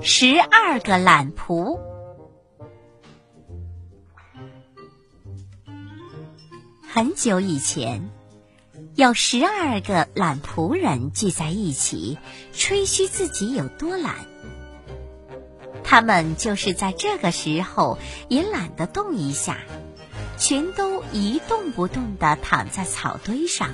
[0.00, 1.78] 十二个懒仆。
[6.88, 8.10] 很久以前，
[8.94, 12.18] 有十二个懒仆人聚在一起，
[12.52, 14.14] 吹嘘自己有多懒。
[15.84, 19.58] 他们就是在这个时候也懒得动一下，
[20.36, 23.70] 全都一动不动的躺在草堆上。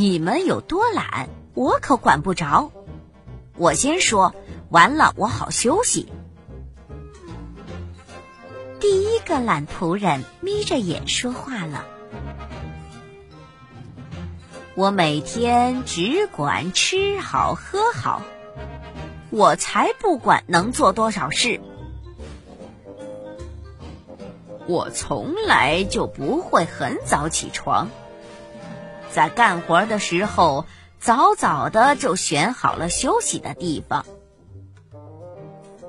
[0.00, 1.28] 你们有多懒？
[1.52, 2.72] 我可管不着，
[3.58, 4.34] 我先说
[4.70, 6.10] 完了，我好休息。
[8.80, 11.84] 第一个懒仆人眯着眼说话了
[14.74, 18.22] ：“我每天只管吃好喝好，
[19.28, 21.60] 我才不管能做多少事。
[24.66, 27.90] 我从来就不会很早起床，
[29.12, 30.66] 在干活的时候。”
[31.00, 34.04] 早早的就选好了休息的地方。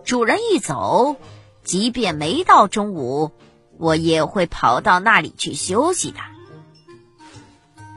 [0.05, 1.17] 主人一走，
[1.65, 3.31] 即便没到中午，
[3.77, 6.19] 我也会跑到那里去休息的。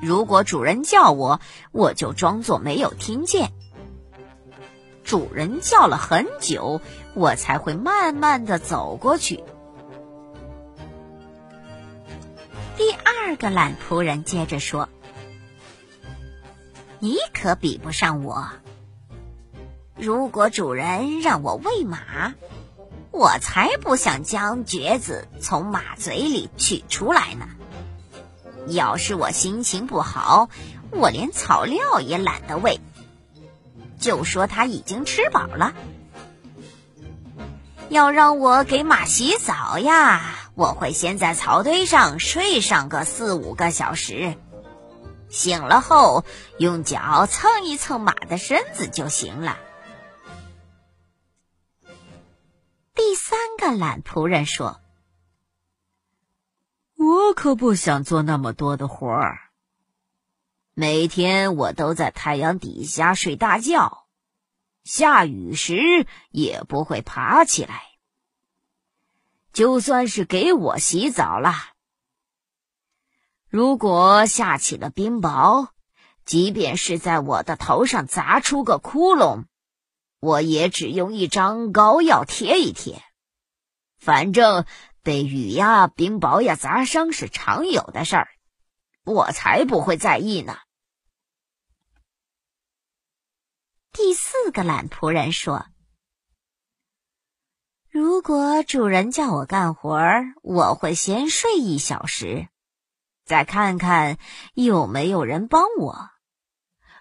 [0.02, 3.52] 如果主人叫我，我就装作没有听见。
[5.04, 6.80] 主人叫了很久，
[7.14, 9.44] 我才会慢慢的走过去。
[12.76, 14.88] 第二个懒仆人接着说。
[17.04, 18.48] 你可比不上我。
[19.94, 22.32] 如果主人让我喂马，
[23.10, 27.46] 我才不想将橛子从马嘴里取出来呢。
[28.68, 30.48] 要是我心情不好，
[30.92, 32.80] 我连草料也懒得喂，
[34.00, 35.74] 就说它已经吃饱了。
[37.90, 40.22] 要让我给马洗澡呀，
[40.54, 44.38] 我会先在草堆上睡上个四五个小时。
[45.34, 46.24] 醒了后，
[46.58, 49.58] 用脚蹭一蹭马的身子就行了。
[52.94, 54.80] 第三个懒仆人说
[56.96, 59.50] ：“我可不想做那么多的活儿。
[60.72, 64.06] 每天我都在太阳底下睡大觉，
[64.84, 67.82] 下雨时也不会爬起来。
[69.52, 71.52] 就算是给我洗澡了。”
[73.54, 75.68] 如果下起了冰雹，
[76.24, 79.44] 即便是在我的头上砸出个窟窿，
[80.18, 83.00] 我也只用一张膏药贴一贴。
[83.96, 84.66] 反正
[85.04, 88.28] 被雨呀、冰雹呀砸伤是常有的事儿，
[89.04, 90.56] 我才不会在意呢。
[93.92, 95.66] 第四个懒仆人说
[97.88, 102.48] ：“如果主人叫我干活儿，我会先睡一小时。”
[103.24, 104.18] 再看看
[104.52, 106.10] 有没有人帮我。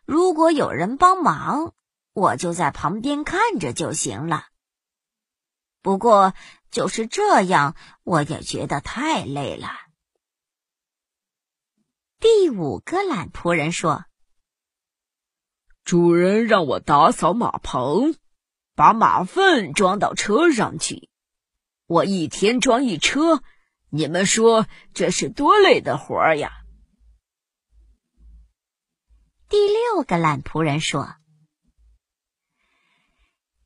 [0.06, 1.74] 如果有人帮忙，
[2.14, 4.46] 我就在旁边看着就行了。
[5.82, 6.34] 不过
[6.72, 9.68] 就是这样，我也觉得太累了。
[12.20, 14.06] 第五个懒仆人说
[15.84, 18.16] ：“主人让我打扫马棚，
[18.76, 21.10] 把马粪装到车上去。
[21.86, 23.44] 我一天装一车。”
[23.96, 24.66] 你们说
[24.96, 26.52] 这是多累的活儿呀！
[29.48, 31.14] 第六个懒仆人说：“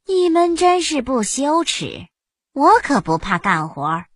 [0.06, 2.10] 你们真是不羞耻！
[2.52, 4.10] 我可不怕干活儿，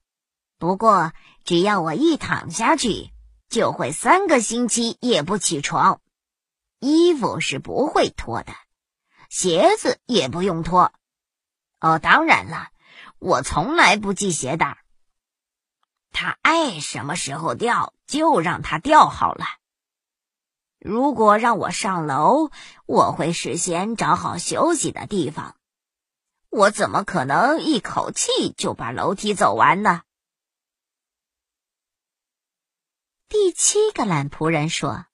[0.58, 1.14] 不过
[1.46, 3.12] 只要我一躺下去，
[3.48, 6.02] 就会三个星期也不起床。
[6.80, 8.52] 衣服是不会脱的，
[9.30, 10.92] 鞋子也不用脱。
[11.80, 12.68] 哦，当然了，
[13.18, 14.78] 我从来不系鞋带。”
[16.12, 19.46] 他爱什么时候掉就让他掉好了。
[20.78, 22.52] 如果让我上楼，
[22.86, 25.56] 我会事先找好休息的地方。
[26.50, 30.02] 我怎么可能一口气就把楼梯走完呢？
[33.30, 35.06] 第七个懒仆人说：“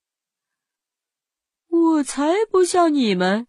[1.69, 3.47] 我才不像你们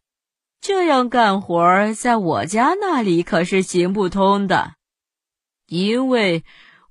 [0.60, 4.74] 这样干活，在我家那里可是行不通的，
[5.66, 6.44] 因为。”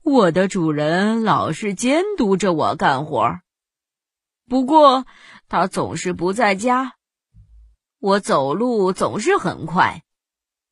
[0.09, 3.42] 我的主人老是监督着我干活，
[4.48, 5.06] 不过
[5.50, 6.94] 他总是不在家。
[8.00, 10.04] 我走路总是很快，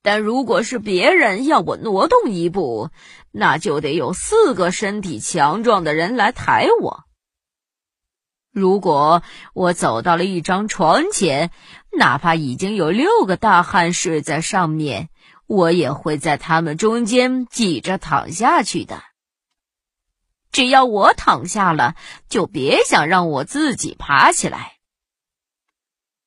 [0.01, 2.91] 但如果是别人要我挪动一步，
[3.29, 7.03] 那就得有四个身体强壮的人来抬我。
[8.53, 9.21] 如果
[9.53, 11.51] 我走到了一张床前，
[11.91, 15.09] 哪怕已经有六个大汉睡在上面，
[15.45, 19.03] 我也会在他们中间挤着躺下去的。
[20.55, 21.97] 只要我躺下了，
[22.29, 24.77] 就别想让我自己爬起来。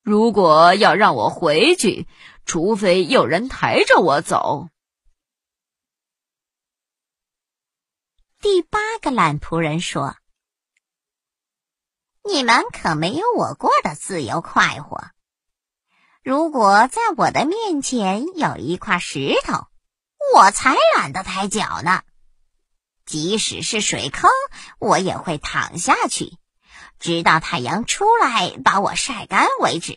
[0.02, 2.06] 如果要让我回去，
[2.44, 4.68] 除非有人抬着我走。
[8.38, 10.14] 第八个懒仆人说
[12.22, 15.06] ：“你们可没有我过得自由快活。
[16.22, 19.68] 如果在我的面前有一块石头，
[20.34, 22.02] 我才懒得抬脚呢。
[23.08, 24.30] 即使是水坑，
[24.78, 26.36] 我也会躺下去，
[26.98, 29.96] 直到太阳出来把我晒干为止。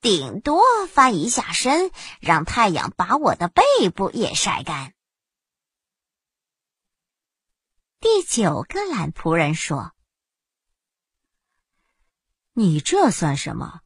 [0.00, 4.94] 顶多翻一下身，让太阳把我的背部也晒干。”
[8.00, 9.92] 第九个懒仆人说
[12.54, 13.80] ：“你这算什么？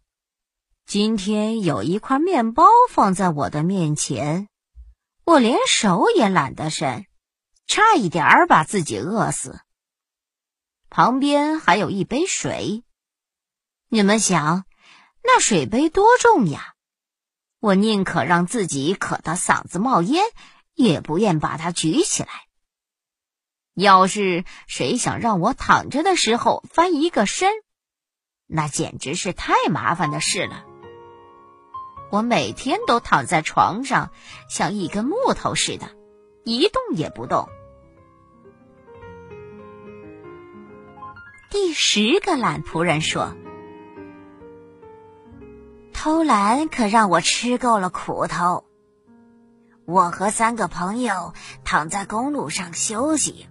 [0.86, 4.48] 今天有一块面包放在我的面前，
[5.24, 7.05] 我连手也懒得伸，
[7.66, 9.60] 差一点儿把自己饿死。
[10.88, 12.84] 旁边还有一杯水，
[13.88, 14.64] 你们想，
[15.22, 16.74] 那水杯多重呀？
[17.58, 20.24] 我宁可让自己渴得嗓子冒烟，
[20.74, 22.28] 也不愿把它举起来。”
[23.74, 27.52] 要是谁想让我躺着的时候翻一个身，
[28.46, 30.64] 那简直是太麻烦的事了。
[32.10, 34.12] 我每天都躺在床上，
[34.48, 35.90] 像一根木头似的，
[36.44, 37.50] 一动也不动。
[41.58, 43.34] 第十个懒仆人说
[45.94, 48.66] ：“偷懒可让我吃够了苦头。
[49.86, 51.32] 我和三个朋友
[51.64, 53.46] 躺在公路上休息。”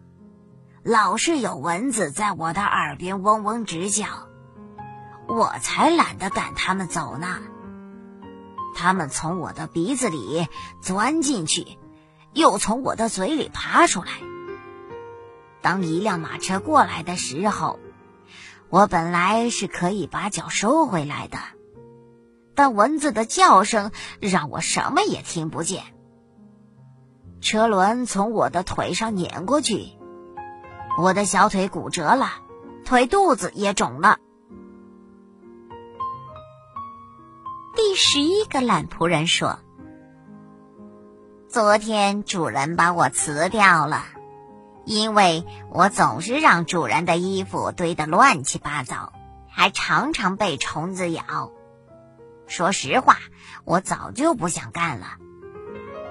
[0.85, 4.05] 老是有蚊子在我的耳边嗡嗡直叫，
[5.27, 7.39] 我才懒得赶他们走呢。
[8.75, 10.47] 他们从我的鼻子里
[10.79, 11.79] 钻进去，
[12.33, 14.11] 又从我的嘴里爬出来。
[15.63, 17.79] 当一辆马车过来的时候，
[18.69, 21.37] 我本来是可以把脚收回来的，
[22.55, 25.83] 但蚊子的叫声让我什么也听不见。
[27.41, 29.93] 车轮从我的腿上碾过去。
[30.97, 32.31] 我的小腿骨折了，
[32.85, 34.17] 腿肚子也肿了。
[37.75, 39.59] 第十一个懒仆人说
[41.49, 44.05] ：“昨天主人把我辞掉了，
[44.85, 49.11] 因为我总是让主人的衣服堆得乱七八糟，
[49.49, 51.51] 还常常被虫子咬。
[52.47, 53.17] 说实话，
[53.63, 55.07] 我早就不想干了，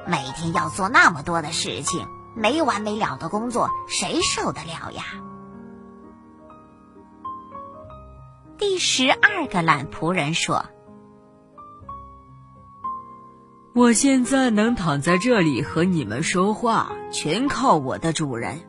[0.07, 2.07] 每天要做那么多的事情。”
[2.37, 5.05] 没完没了的工作，谁受得了呀？
[8.59, 10.67] 第十二个懒仆人说
[13.77, 18.61] ：“我现在能躺在这里和你们说话，全靠我的主人。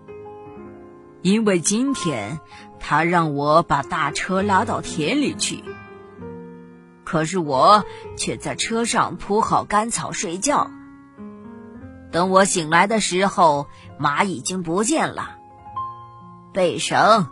[1.22, 2.40] 因为今天
[2.80, 5.64] 他让我把大车拉到田里去，
[7.04, 7.86] 可是我
[8.18, 10.72] 却在车上铺好干草睡觉。”
[12.12, 13.68] 等我醒来的时候，
[14.00, 15.36] 马已经不见了，
[16.52, 17.28] 背绳、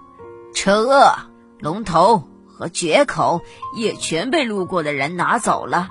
[0.53, 1.15] 车轭、
[1.57, 3.41] 龙头和决口
[3.75, 5.89] 也全被路过的人拿走了，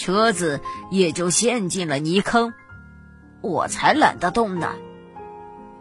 [0.00, 2.54] 车子也就陷进了泥坑，
[3.42, 4.72] 我才懒得动呢，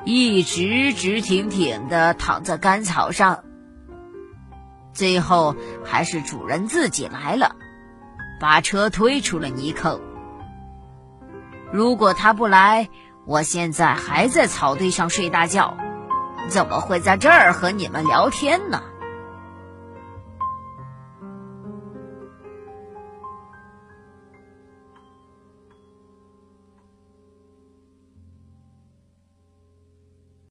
[0.03, 3.45] 一直直挺挺的躺在干草上。
[4.91, 5.55] 最后
[5.85, 7.55] 还是主人自己来了，
[8.41, 10.01] 把车推出了泥坑。
[11.71, 12.89] 如果他不来，
[13.25, 15.77] 我现在还在草堆上睡大觉，
[16.49, 18.81] 怎么会在这儿和你们聊天呢？